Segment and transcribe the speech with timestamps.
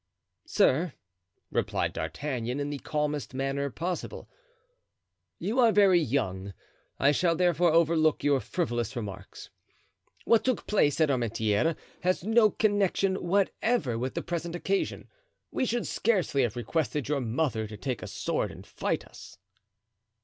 [0.47, 0.93] "Sir,"
[1.51, 4.27] replied D'Artagnan, in the calmest manner possible,
[5.37, 6.55] "you are very young;
[6.99, 9.51] I shall therefore overlook your frivolous remarks.
[10.25, 15.07] What took place at Armentieres has no connection whatever with the present occasion.
[15.51, 19.37] We could scarcely have requested your mother to take a sword and fight us."